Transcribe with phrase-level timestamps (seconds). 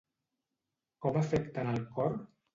[1.07, 2.19] Com afecten el cor?